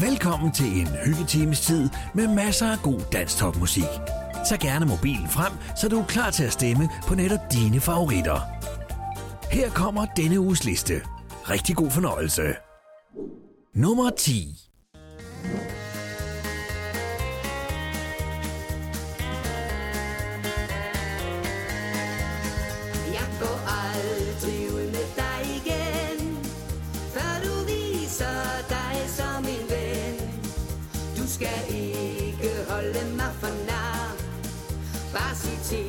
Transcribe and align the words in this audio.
Velkommen 0.00 0.52
til 0.52 0.80
en 0.80 0.86
hyggetimes 0.86 1.60
tid 1.60 1.88
med 2.14 2.28
masser 2.28 2.66
af 2.66 2.78
god 2.82 3.00
dansk 3.12 3.36
topmusik. 3.36 3.84
Tag 4.48 4.58
gerne 4.58 4.86
mobilen 4.86 5.28
frem, 5.28 5.52
så 5.76 5.88
du 5.88 6.00
er 6.00 6.04
klar 6.04 6.30
til 6.30 6.44
at 6.44 6.52
stemme 6.52 6.88
på 7.06 7.14
netop 7.14 7.40
dine 7.52 7.80
favoritter. 7.80 8.40
Her 9.50 9.70
kommer 9.70 10.06
denne 10.16 10.40
uges 10.40 10.64
liste. 10.64 10.94
Rigtig 11.50 11.76
god 11.76 11.90
fornøjelse. 11.90 12.42
Nummer 13.74 14.10
10 14.10 14.58
se, 35.72 35.84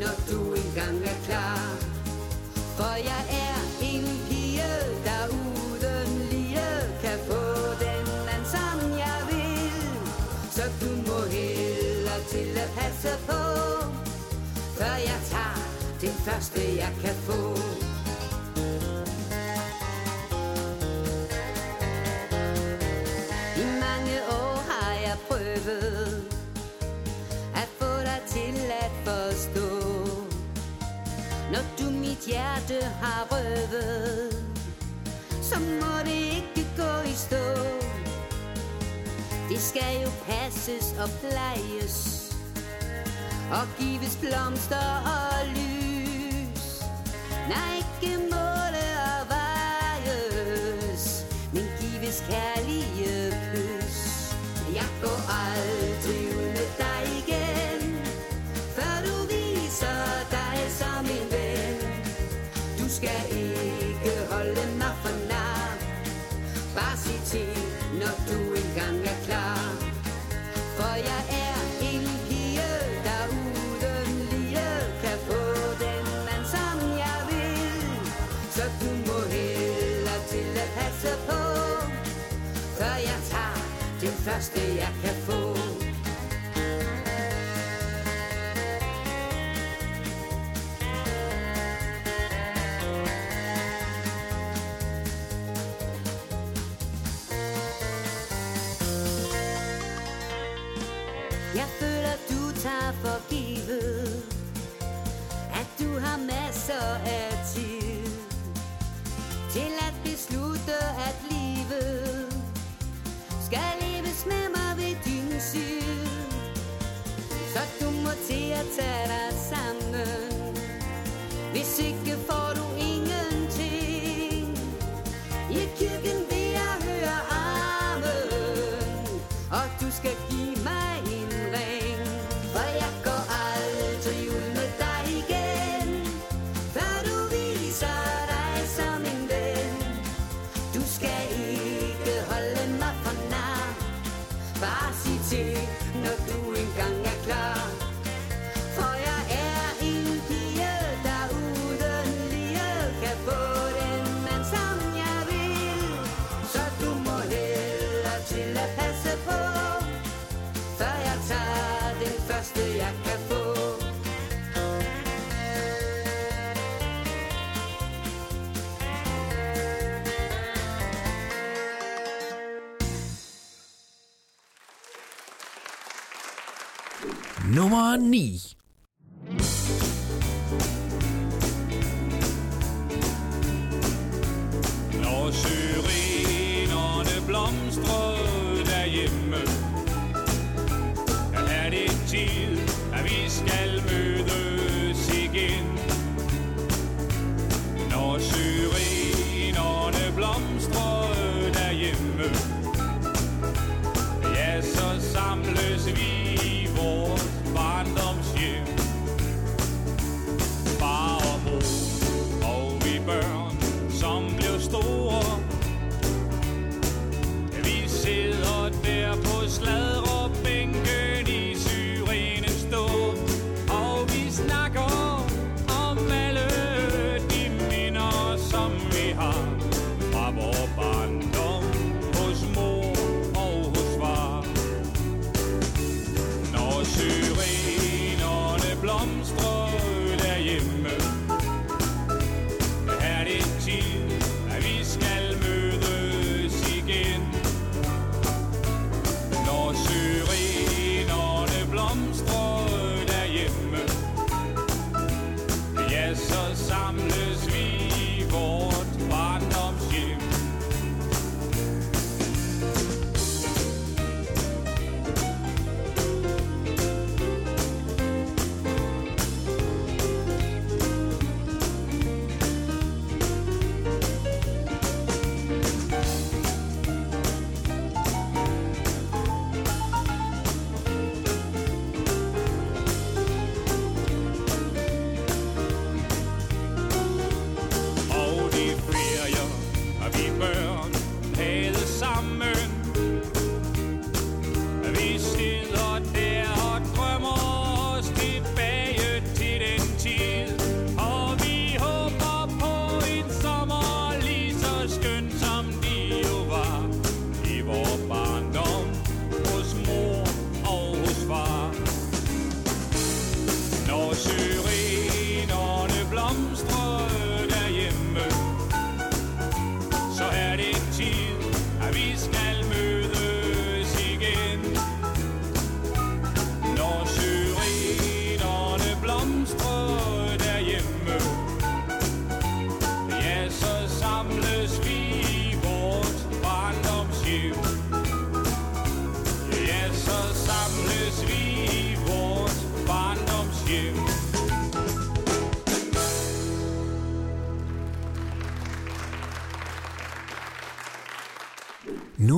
når 0.00 0.14
du 0.30 0.38
engang 0.54 0.98
er 1.12 1.18
klar. 1.26 1.62
For 2.76 2.94
jeg 3.10 3.22
er 3.46 3.58
en 3.90 4.04
pige, 4.28 4.72
der 5.06 5.22
uden 5.28 6.10
lige 6.30 6.70
kan 7.02 7.18
få 7.28 7.42
den 7.84 8.04
mand, 8.26 8.44
som 8.54 8.78
jeg 9.04 9.18
vil. 9.30 9.86
Så 10.56 10.64
du 10.80 10.90
må 11.08 11.18
hellere 11.36 12.20
til 12.32 12.50
at 12.64 12.70
passe 12.78 13.12
på, 13.28 13.42
før 14.78 14.94
jeg 15.10 15.20
tager 15.32 15.58
den 16.00 16.14
første, 16.26 16.60
jeg 16.76 16.92
kan 17.02 17.14
få. 17.14 17.83
mit 32.26 32.34
hjerte 32.34 32.84
har 32.84 33.26
røvet 33.30 34.36
Så 35.42 35.58
må 35.58 35.98
det 36.04 36.20
ikke 36.36 36.66
gå 36.76 37.08
i 37.08 37.14
stå. 37.14 37.54
Det 39.48 39.60
skal 39.60 40.02
jo 40.02 40.10
passes 40.26 40.94
og 41.02 41.08
plejes 41.20 42.30
Og 43.52 43.66
gives 43.78 44.16
blomster 44.16 45.02
og 45.04 45.46
lys. 45.46 46.82
Nej, 47.48 47.76
ikke 47.76 48.33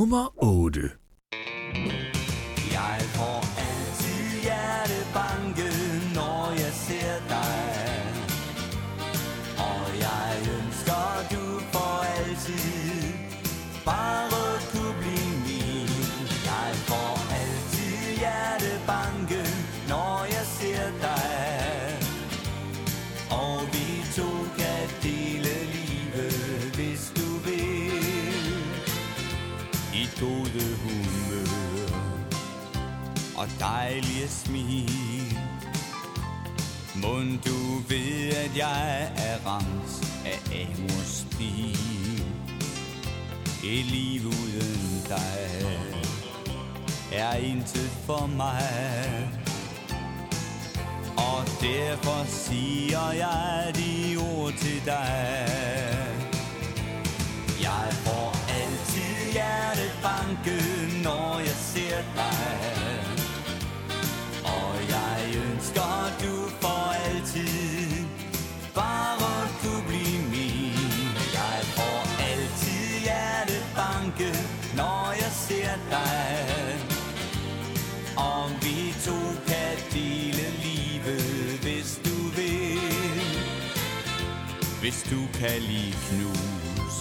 Nummer 0.06 0.30
8. 0.40 1.05
dejlige 34.26 34.28
smil. 34.28 35.38
Mund 36.94 37.38
du 37.38 37.78
ved, 37.88 38.32
at 38.32 38.56
jeg 38.56 39.12
er 39.16 39.46
ramt 39.46 40.06
af 40.26 40.40
Amors 40.62 41.26
pil. 41.30 42.22
Et 43.64 43.84
liv 43.84 44.26
uden 44.26 45.02
dig 45.08 45.66
er 47.12 47.36
intet 47.36 47.90
for 48.06 48.26
mig. 48.26 49.30
Og 51.16 51.46
derfor 51.60 52.24
siger 52.26 53.12
jeg 53.12 53.72
de 53.74 54.16
ord 54.16 54.52
til 54.52 54.84
dig. 54.84 55.46
Jeg 57.62 57.92
får 57.92 58.36
altid 58.48 59.32
hjertet 59.32 59.90
hjertebanke, 60.02 61.02
når 61.02 61.38
jeg 61.38 61.56
ser 61.72 62.02
dig. 62.16 63.15
Du 85.10 85.20
kan 85.38 85.60
lide 85.60 85.92
knus 85.92 86.96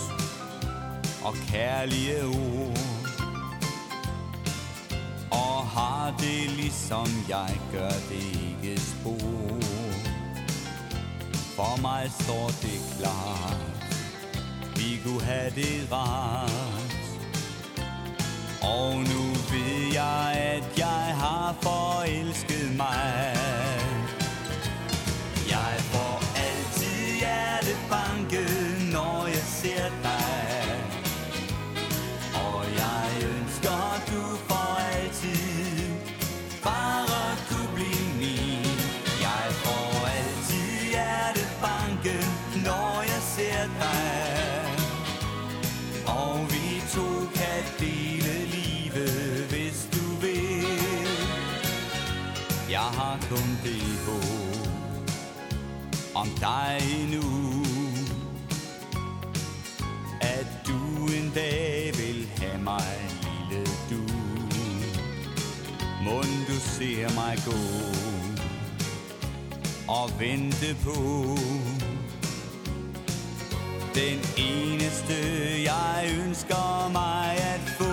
og 1.24 1.34
kærlige 1.48 2.26
ord. 2.26 2.78
Og 5.32 5.68
har 5.68 6.16
det 6.20 6.50
ligesom 6.58 7.08
jeg 7.30 7.60
gør 7.72 7.90
det 8.10 8.26
ikke 8.50 8.82
spor. 8.82 9.60
For 11.56 11.82
mig 11.82 12.12
står 12.22 12.48
det 12.48 12.80
klart 12.98 13.76
Vi 14.76 15.00
kunne 15.04 15.22
have 15.22 15.50
det 15.56 15.92
rart. 15.92 17.06
Og 18.62 18.94
nu 18.96 19.24
ved 19.52 19.94
jeg, 19.94 20.34
at 20.38 20.78
jeg 20.78 21.16
har 21.18 21.56
forelsket 21.62 22.78
mig. 22.78 23.95
Du 66.56 66.60
ser 66.60 67.16
mig 67.16 67.38
gå 67.46 67.60
Og 69.88 70.20
vente 70.20 70.76
på. 70.84 71.00
Den 73.96 74.20
eneste 74.38 75.16
jeg 75.64 76.16
ønsker 76.26 76.90
mig 76.92 77.38
at 77.38 77.62
få 77.78 77.85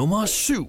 Nummer 0.00 0.26
7. 0.26 0.66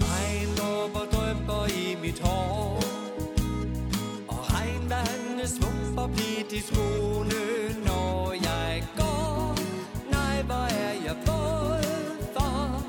Regndråber 0.00 1.04
drypper 1.12 1.66
i 1.66 1.96
mit 2.02 2.18
hår 2.18 2.82
Og 4.28 4.40
regnvandene 4.52 5.46
svumper 5.46 6.06
blidt 6.06 6.52
i 6.52 6.60
skoene 6.60 7.42
Når 7.86 8.32
jeg 8.32 8.84
går 8.96 9.58
Nej, 10.10 10.42
hvor 10.42 10.66
er 10.86 10.94
jeg 11.06 11.16
våd 11.26 11.84
for 12.34 12.82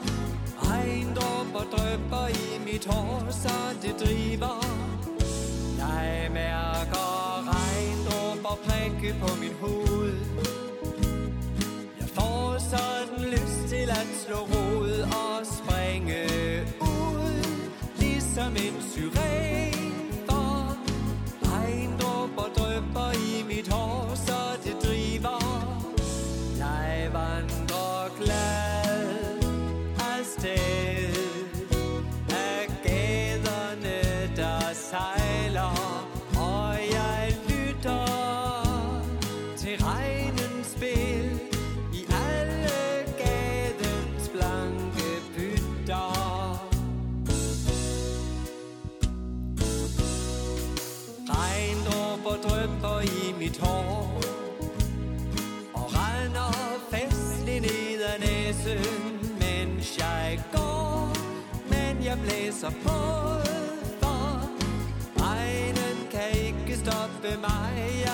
Regndråber 0.72 1.64
drypper 1.76 2.28
i 2.28 2.60
mit 2.66 2.86
hår 2.86 3.32
Så 3.32 3.56
det 3.82 3.99
regndråber 9.04 9.28
på 9.28 9.40
min 9.40 9.54
hoved. 9.62 10.18
Jeg 12.00 12.08
får 12.08 12.58
sådan 12.60 13.30
lyst 13.30 13.70
til 13.70 13.90
at 13.90 14.08
slå 14.26 14.36
rod 14.36 15.02
og 15.02 15.46
springe 15.46 16.26
ud 16.82 17.46
Ligesom 18.00 18.52
en 18.52 18.82
syren 18.92 19.09
sit 53.50 53.62
hår 53.62 54.22
Og 55.74 55.86
regner 55.94 56.54
festlig 56.92 57.60
ned 57.60 58.02
ad 58.12 58.20
næsen 58.20 58.86
Mens 59.40 59.98
jeg 59.98 60.40
går 60.54 61.16
Men 61.70 62.06
jeg 62.06 62.18
blæser 62.24 62.70
på 62.70 63.00
For. 64.02 64.50
Regnen 65.18 65.98
kan 66.12 66.30
ikke 66.48 66.76
stoppe 66.78 67.32
mig 67.42 68.09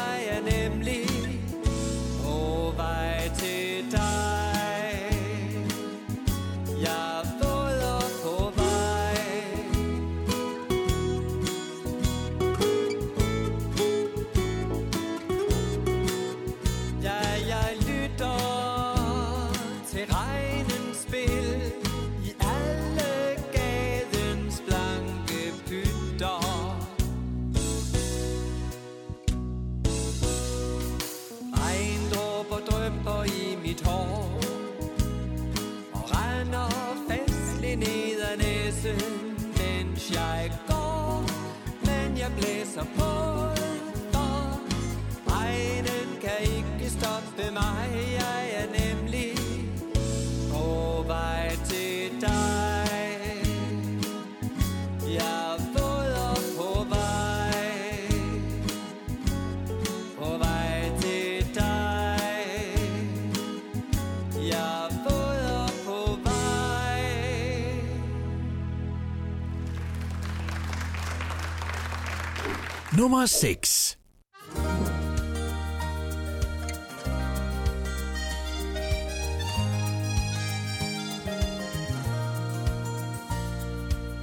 nummer 73.06 73.26
6. 73.26 73.98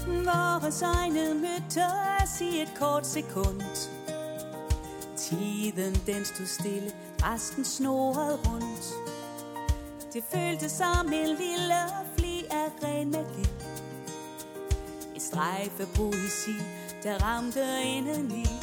Vores 0.06 0.82
egne 0.82 1.34
mødtes 1.34 2.40
i 2.40 2.62
et 2.62 2.72
kort 2.78 3.06
sekund. 3.06 3.62
Tiden 5.16 5.94
den 6.06 6.24
stod 6.24 6.46
stille, 6.46 6.90
resten 7.22 7.64
snorede 7.64 8.38
rundt. 8.48 8.92
Det 10.12 10.24
føltes 10.32 10.72
som 10.72 11.06
en 11.06 11.28
lille 11.28 11.82
fli 12.16 12.44
af 12.50 12.68
ren 12.84 13.10
magi. 13.10 13.48
Et 15.16 15.22
strejf 15.22 15.80
af 15.80 15.86
poesi, 15.96 16.56
der 17.02 17.18
ramte 17.18 17.60
indeni 17.84 18.61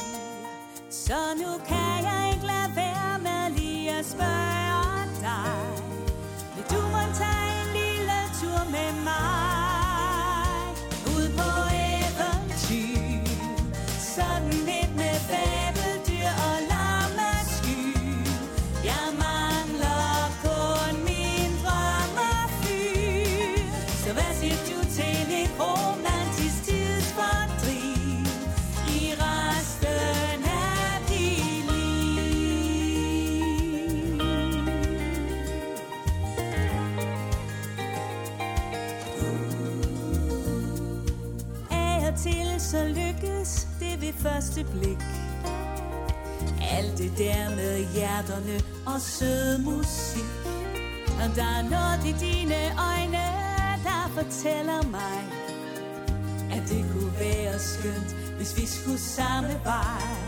så 1.10 1.34
nu 1.36 1.58
kan 1.66 2.04
jeg 2.08 2.30
ikke 2.32 2.46
lade 2.46 2.76
være 2.76 3.18
med 3.18 3.58
lige 3.58 3.90
at 3.90 4.04
spørge 4.06 5.04
dig. 5.20 5.82
Vil 6.54 6.64
du 6.70 6.82
må 6.94 7.02
tage 7.20 7.50
en 7.62 7.68
lille 7.78 8.18
tur 8.40 8.70
med 8.70 9.02
mig? 9.04 9.59
første 44.22 44.64
blik. 44.64 45.02
Alt 46.76 46.98
det 46.98 47.12
der 47.18 47.56
med 47.56 47.86
hjerterne 47.94 48.56
og 48.86 49.00
sød 49.00 49.58
musik. 49.58 50.30
Der 51.36 51.42
er 51.42 51.62
noget 51.62 52.04
i 52.06 52.14
dine 52.26 52.54
øjne, 52.90 53.24
der 53.84 54.10
fortæller 54.14 54.82
mig 54.90 55.20
At 56.52 56.62
det 56.68 56.84
kunne 56.92 57.12
være 57.18 57.58
skønt, 57.58 58.16
hvis 58.36 58.56
vi 58.56 58.66
skulle 58.66 58.98
samme 58.98 59.60
vej. 59.64 60.19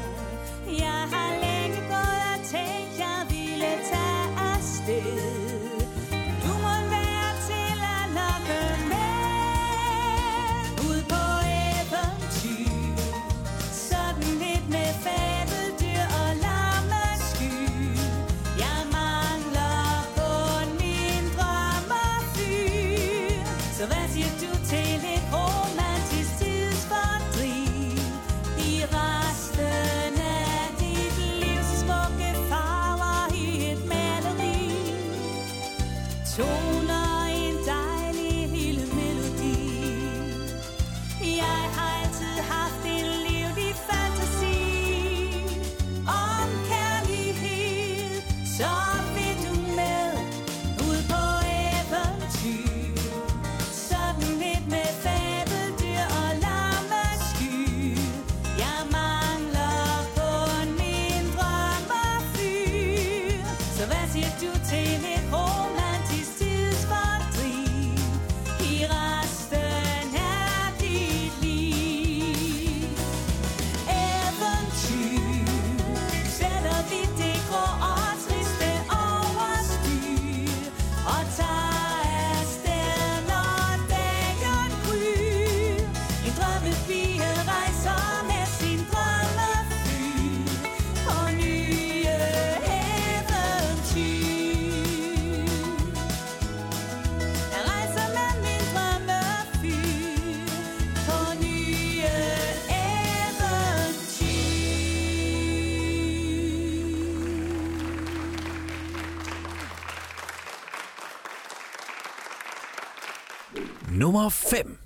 nummer 113.92 114.30
5. 114.30 114.81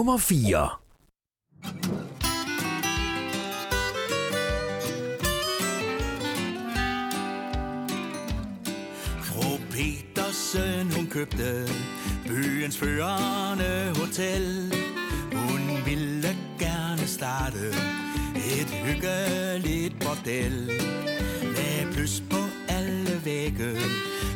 Nummer 0.00 0.16
4. 0.16 0.68
Fru 9.22 9.58
Petersen, 9.70 10.92
hun 10.96 11.06
købte 11.06 11.68
byens 12.26 12.78
førende 12.78 13.92
hotel. 14.00 14.74
Hun 15.32 15.60
ville 15.84 16.36
gerne 16.58 17.06
starte 17.06 17.68
et 18.36 18.70
hyggeligt 18.84 19.98
bordel. 20.00 20.70
Med 21.42 21.92
plus 21.92 22.22
på 22.30 22.40
alle 22.68 23.24
vægge, 23.24 23.70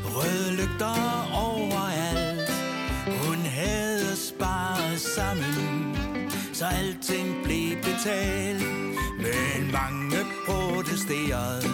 røde 0.05 0.57
lygter 0.57 1.29
overalt. 1.33 2.14
Sammen, 5.05 5.97
så 6.53 6.65
alting 6.67 7.43
blev 7.45 7.77
betalt. 7.77 8.63
Men 9.19 9.73
mange 9.73 10.17
protesterede 10.47 11.71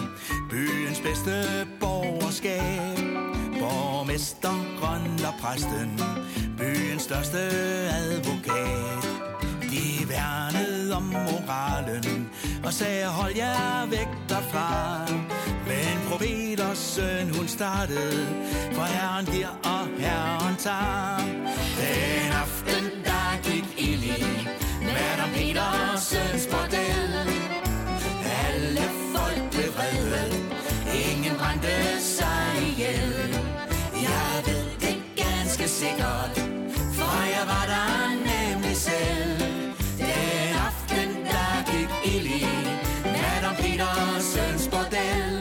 byens 0.49 0.99
bedste 0.99 1.67
borgerskab. 1.79 2.97
Borgmesteren 3.59 5.25
og 5.25 5.33
præsten, 5.41 5.99
byens 6.57 7.01
største 7.01 7.39
advokat. 8.01 9.03
De 9.61 10.09
værnede 10.09 10.95
om 10.95 11.03
moralen 11.03 12.29
og 12.63 12.73
sagde, 12.73 13.05
hold 13.05 13.35
jer 13.35 13.85
væk 13.89 14.07
derfra. 14.29 15.05
Men 15.67 16.09
profeters 16.09 16.77
søn, 16.77 17.35
hun 17.35 17.47
startede, 17.47 18.27
for 18.73 18.83
herren 18.83 19.25
giver 19.25 19.59
og 19.63 19.87
herren 19.99 20.55
tager. 20.55 21.17
Den 21.77 22.31
aften, 22.31 22.60
Petersens 25.41 26.45
bordel. 26.51 27.13
Alle 28.45 28.85
folk 29.13 29.43
blev 29.51 29.69
vrede, 29.75 30.37
ingen 31.09 31.35
brændte 31.37 32.01
sig 32.01 32.47
ihjel. 32.67 33.29
Jeg 34.07 34.43
ved 34.45 34.65
det 34.79 34.97
ganske 35.15 35.67
sikkert, 35.67 36.33
for 36.97 37.13
jeg 37.35 37.45
var 37.53 37.65
der 37.73 38.09
nemlig 38.31 38.77
selv. 38.77 39.39
Den 39.97 40.53
aften, 40.67 41.09
der 41.25 41.51
gik 41.71 42.15
ild 42.15 42.25
i 42.25 42.45
Madame 43.03 43.57
Petersens 43.57 44.67
bordel. 44.67 45.31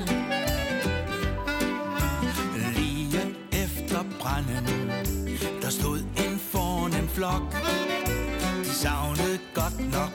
Lige 2.76 3.20
efter 3.52 4.04
branden, 4.20 4.90
der 5.62 5.70
stod 5.70 5.98
en 5.98 6.38
fornem 6.52 7.08
flok. 7.08 7.54
De 8.64 8.74
savnede 8.74 9.38
godt 9.54 9.69
nok 10.00 10.12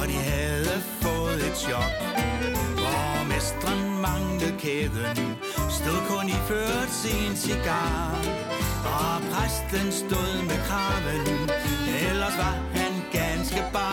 og 0.00 0.08
de 0.08 0.18
havde 0.32 0.76
fået 1.02 1.40
et 1.48 1.56
chok. 1.56 1.92
Borgmesteren 2.76 4.00
manglede 4.02 4.54
kæden, 4.58 5.36
stod 5.78 6.00
kun 6.08 6.28
i 6.28 6.38
ført 6.48 6.90
sin 7.02 7.36
cigar. 7.36 8.18
Og 8.84 9.22
præsten 9.32 9.92
stod 9.92 10.32
med 10.48 10.58
kraven, 10.68 11.50
ellers 12.08 12.36
var 12.38 12.56
han 12.74 12.92
ganske 13.12 13.62
bar. 13.72 13.89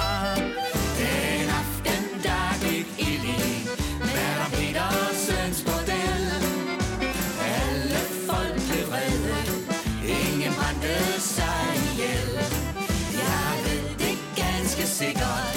Ganske 14.98 15.57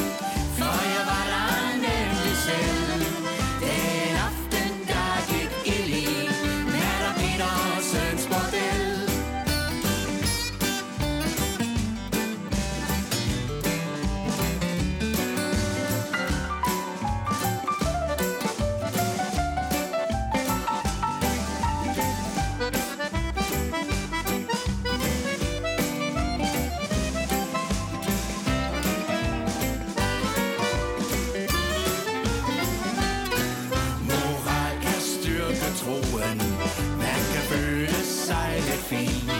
fin 38.90 39.30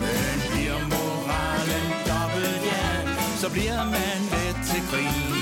Men 0.00 0.36
bliver 0.52 0.80
moralen 0.94 1.86
dobbelt 2.08 2.64
ja 2.70 2.86
Så 3.36 3.50
bliver 3.50 3.84
man 3.84 4.18
let 4.32 4.56
til 4.66 4.82
grin. 4.90 5.33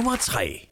Nummer 0.00 0.16
3. 0.16 0.69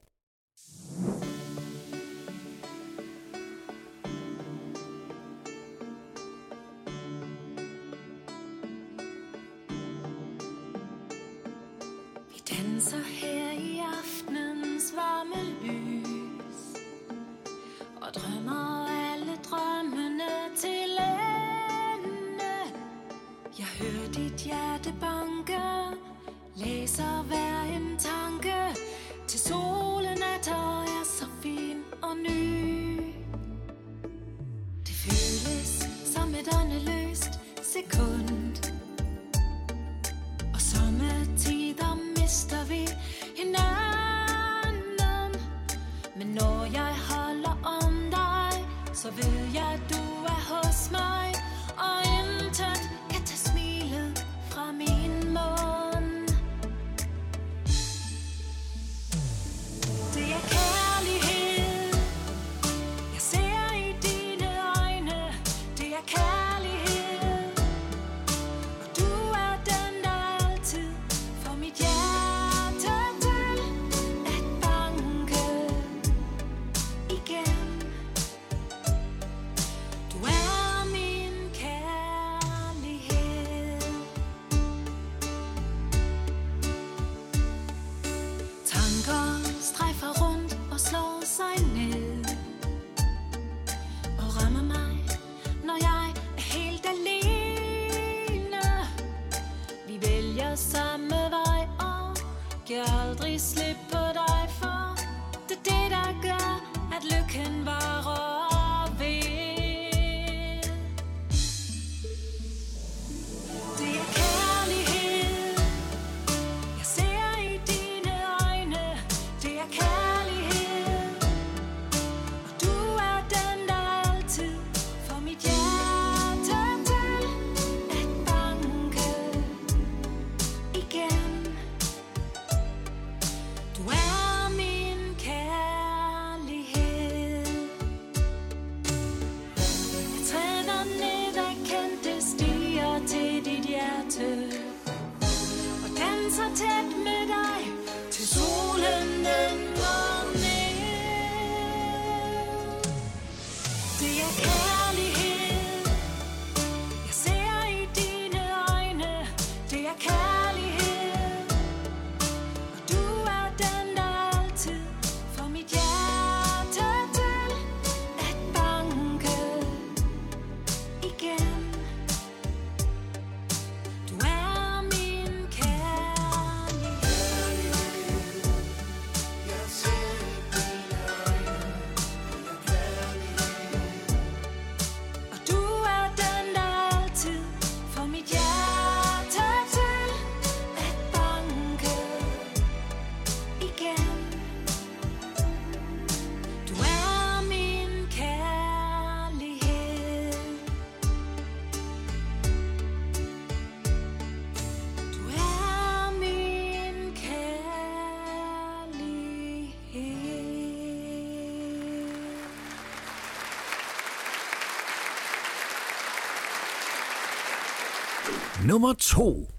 Nummer 218.68 218.92
2. 218.92 219.57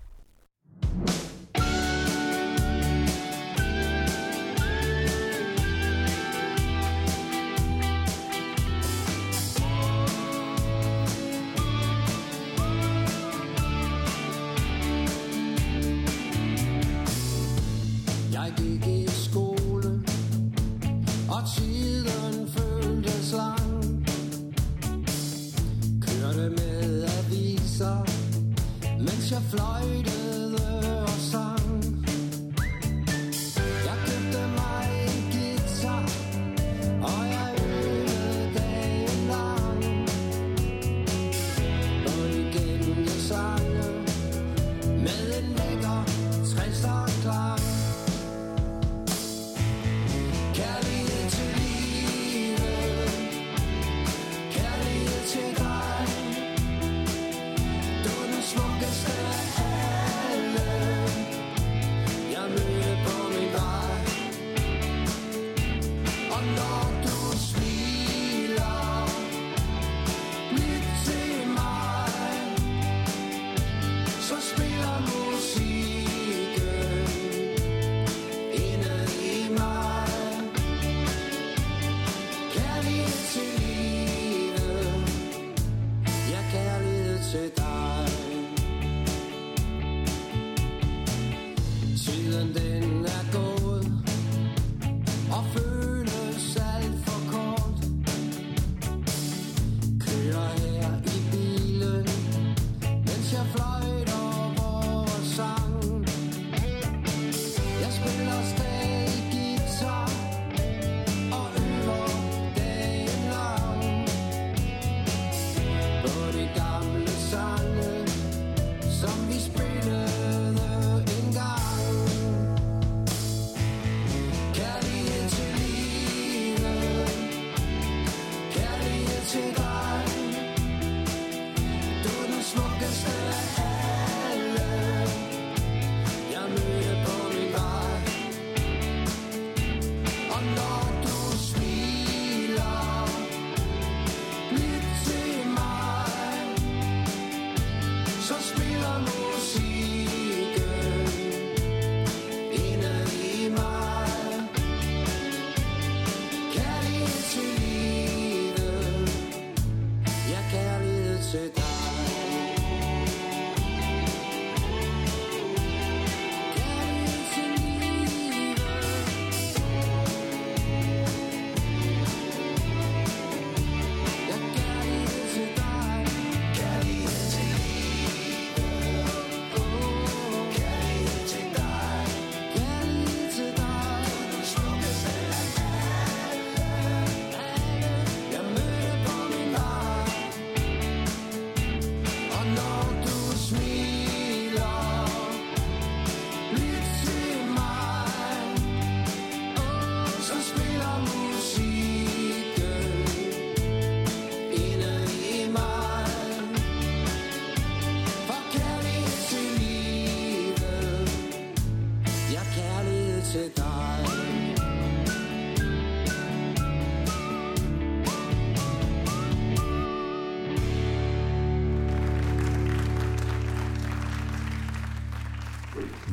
kærlighed 212.60 213.22
til 213.22 213.52
dig. 213.58 214.06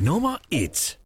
Nummer 0.05 0.37
1 0.51 0.99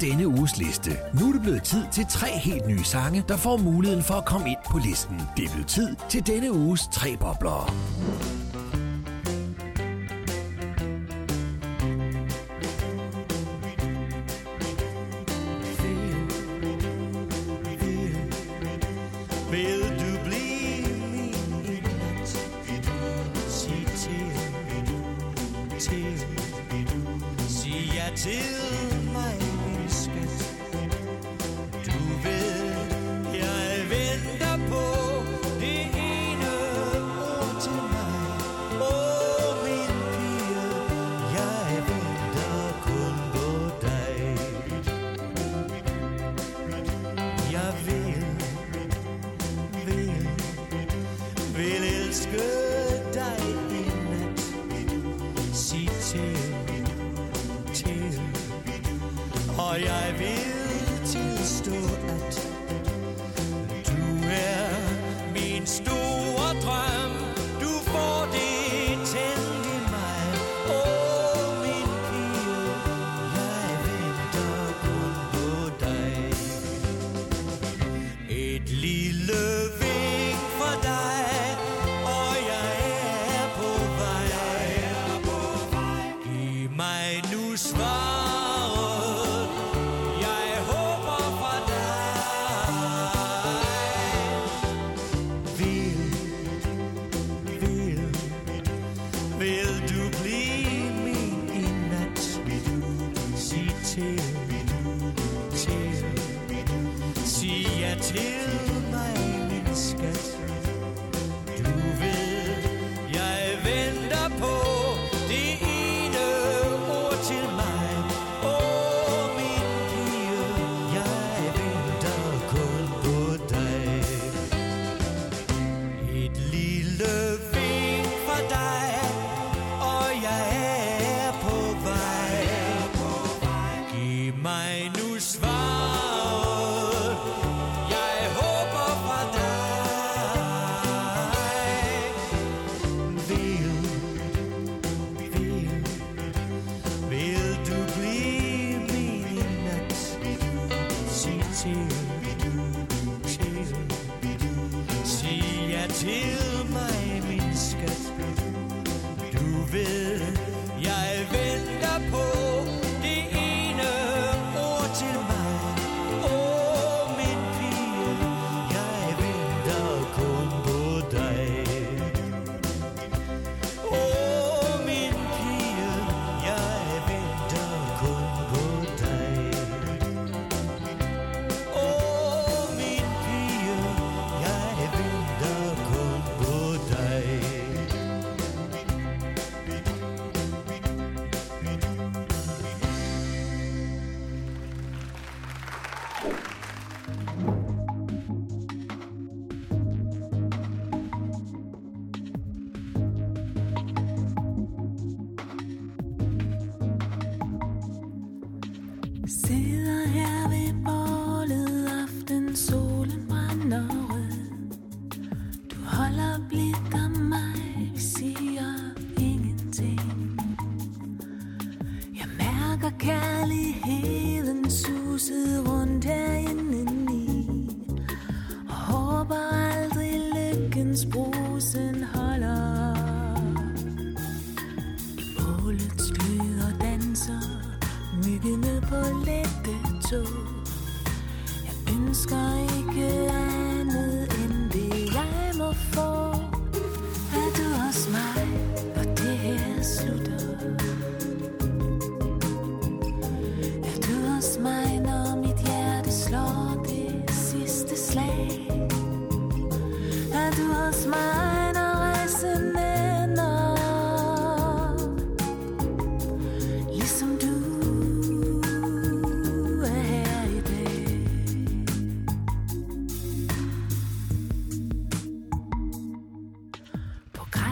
denne 0.00 0.28
uges 0.28 0.56
liste. 0.56 0.90
Nu 1.20 1.28
er 1.28 1.32
det 1.32 1.42
blevet 1.42 1.62
tid 1.62 1.84
til 1.92 2.06
tre 2.06 2.28
helt 2.28 2.68
nye 2.68 2.84
sange, 2.84 3.24
der 3.28 3.36
får 3.36 3.56
muligheden 3.56 4.04
for 4.04 4.14
at 4.14 4.24
komme 4.24 4.48
ind 4.48 4.58
på 4.70 4.78
listen. 4.78 5.20
Det 5.36 5.44
er 5.44 5.50
blevet 5.50 5.68
tid 5.68 5.96
til 6.08 6.26
denne 6.26 6.52
uges 6.52 6.88
tre 6.92 7.16
bobler. 7.16 8.35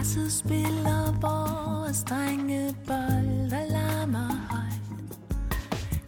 Græsset 0.05 0.31
spiller 0.31 1.19
vores 1.21 2.03
drenge 2.03 2.75
bold 2.87 3.53
og 3.53 3.65
larmer 3.69 4.31
højt. 4.49 4.81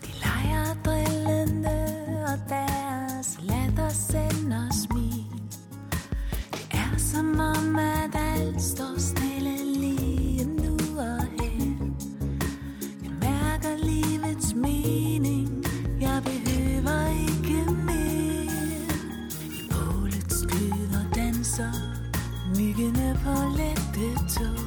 De 0.01 0.11
leger 0.23 0.73
drillende, 0.85 1.85
og 2.27 2.49
deres 2.49 3.39
latter 3.41 3.89
sender 3.89 4.69
smil. 4.71 5.25
Det 6.51 6.67
er 6.71 6.97
som 6.97 7.39
om, 7.39 7.75
at 7.75 8.15
alt 8.15 8.61
står 8.61 8.99
stille 8.99 9.79
lige 9.79 10.45
nu 10.45 10.99
og 10.99 11.21
her. 11.21 11.75
Jeg 13.03 13.11
mærker 13.21 13.77
livets 13.83 14.55
mening, 14.55 15.65
jeg 16.01 16.21
behøver 16.23 17.07
ikke 17.29 17.71
mere. 17.71 18.87
I 19.45 19.71
bålet 19.71 20.33
skyder 20.33 21.03
danser, 21.15 21.71
myggene 22.57 23.19
på 23.23 23.57
lænd. 23.57 23.76
tiptoe. 23.97 24.66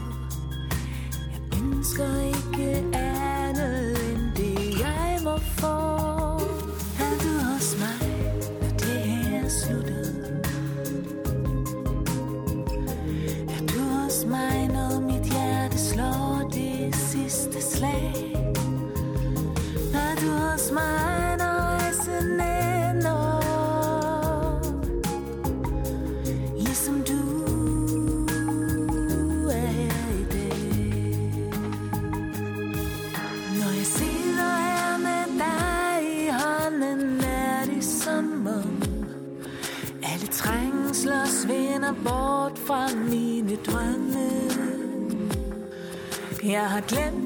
Er 46.60 46.70
hat 46.70 46.90
Lemon 46.90 47.19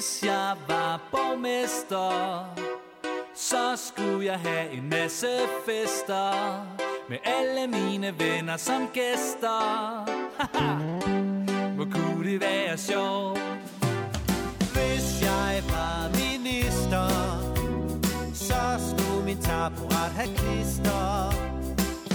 Hvis 0.00 0.22
jeg 0.22 0.56
var 0.68 1.00
borgmester, 1.10 2.44
så 3.34 3.76
skulle 3.76 4.26
jeg 4.26 4.38
have 4.38 4.70
en 4.70 4.88
masse 4.88 5.26
fester 5.66 6.66
med 7.08 7.18
alle 7.24 7.66
mine 7.66 8.14
venner 8.18 8.56
som 8.56 8.88
gæster. 8.94 10.04
Haha, 10.38 10.74
Hvor 11.74 11.84
kunne 11.84 12.30
det 12.30 12.40
være 12.40 12.78
sjovt? 12.78 13.40
Hvis 14.72 15.22
jeg 15.22 15.62
var 15.68 16.08
minister, 16.08 17.08
så 18.34 18.62
skulle 18.90 19.24
min 19.24 19.42
taburet 19.42 20.12
have 20.18 20.36
klister. 20.36 21.30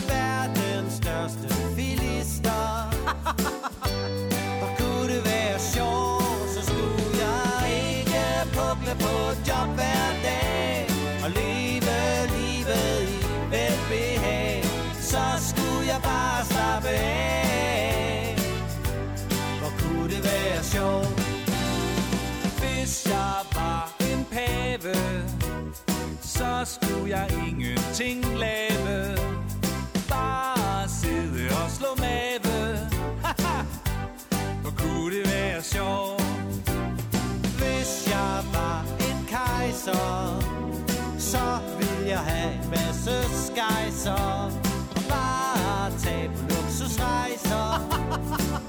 Verdens 0.10 0.94
største 0.94 1.48
filister. 1.76 2.90
Hvor 4.60 4.72
kunne 4.78 5.16
det 5.16 5.26
være 5.26 5.60
sjovt, 5.60 6.15
job 9.66 9.76
hver 9.76 10.10
dag. 10.24 10.88
Og 11.24 11.32
leve 11.32 11.98
livet 12.38 13.10
i 13.10 13.16
velbehag. 13.52 14.64
Så 15.02 15.24
skulle 15.50 15.88
jeg 15.88 16.02
bare 16.04 16.46
slappe 16.46 16.90
af. 16.90 18.36
Hvor 19.60 19.72
kunne 19.80 20.10
det 20.10 20.24
være 20.24 20.64
sjovt. 20.64 21.22
Hvis 22.60 23.06
jeg 23.06 23.36
var 23.56 23.92
en 24.00 24.26
pave, 24.32 24.96
så 26.22 26.52
skulle 26.66 27.10
jeg 27.18 27.28
ingenting 27.48 28.38
lave. 28.38 29.18
Bare 30.10 30.90
sidde 30.90 31.50
og 31.64 31.72
slå 31.72 31.88
mave. 31.98 32.80
Hvor 34.62 34.74
kunne 34.78 35.16
det 35.16 35.28
være 35.28 35.64
sjovt? 35.64 36.25
Skejser 39.86 41.20
så 41.20 41.60
vil 41.78 42.08
jeg 42.08 42.20
have 42.20 42.54
en 42.54 42.70
masse 42.70 43.12
skejser. 43.46 44.52
Og 44.96 45.02
bare 45.10 45.92
tage 46.00 46.30
på 46.30 46.42
luksusrejser. 46.42 48.62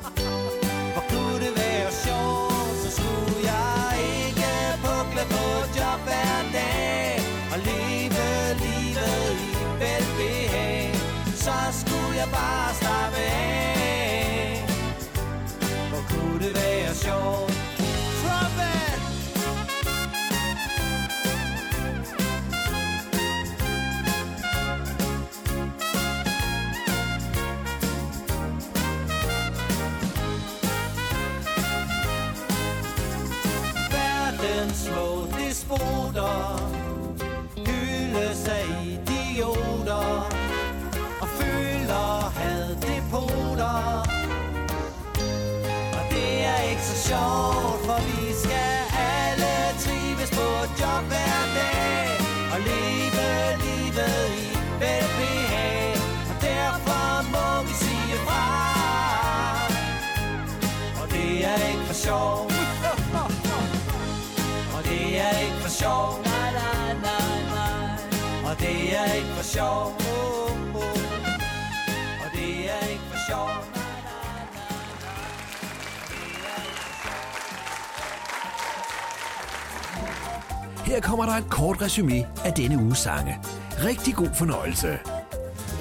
kort 81.76 81.86
resume 81.86 82.26
af 82.44 82.52
denne 82.52 82.78
uges 82.82 82.98
sange. 82.98 83.38
Rigtig 83.84 84.14
god 84.14 84.28
fornøjelse. 84.34 84.88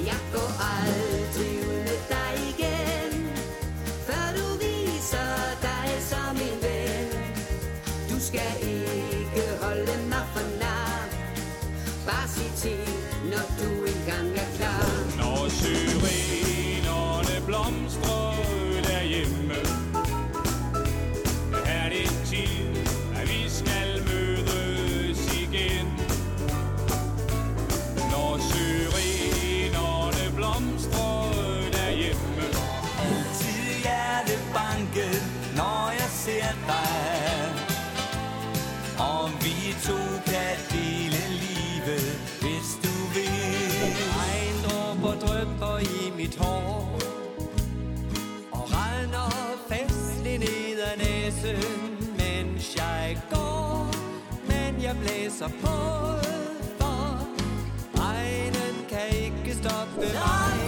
Jeg 0.06 0.20
går 0.34 0.52
aldrig 0.78 1.60
ud 1.70 1.78
med 1.88 2.00
dig 2.16 2.34
igen 2.52 3.12
Før 4.08 4.26
du 4.38 4.48
viser 4.64 5.34
dig 5.62 5.88
som 6.12 6.36
en 6.48 6.58
ven 6.66 7.10
Du 8.10 8.20
skal 8.20 8.52
ikke 8.62 9.44
holde 9.62 9.96
mig 10.10 10.26
for 10.34 10.46
nar 10.62 11.00
Bare 12.06 12.28
sig 12.28 12.52
til, 12.56 12.90
når 13.32 13.46
du 13.60 13.70
engang 13.86 14.30
er 14.44 14.50
klar 14.58 14.86
Når 15.18 15.50
syrenerne 15.50 17.36
blomstrer 17.46 18.36
derhjemme 18.84 19.60
Er 21.66 21.90
det 21.90 22.10
tid, 22.26 22.75
Men 54.86 54.94
jeg 54.94 55.02
blæser 55.02 55.48
på 55.48 55.78
For 56.80 57.28
regnen 58.00 58.76
kan 58.90 59.18
ikke 59.26 59.54
stoppe 59.54 60.02
mig 60.02 60.65